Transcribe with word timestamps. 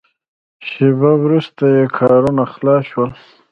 شېبه 0.69 1.11
وروسته 1.23 1.63
یې 1.75 1.83
کارونه 1.97 2.43
خلاص 2.53 2.83
شول. 2.91 3.11